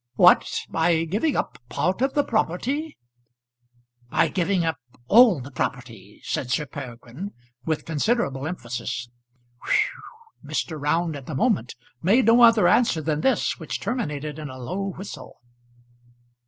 [0.15, 2.97] "What; by giving up part of the property?"
[4.09, 7.33] "By giving up all the property," said Sir Peregrine,
[7.65, 9.09] with considerable emphasis.
[9.63, 9.85] "Whew w
[10.41, 10.81] w." Mr.
[10.81, 14.89] Round at the moment made no other answer than this, which terminated in a low
[14.97, 15.39] whistle.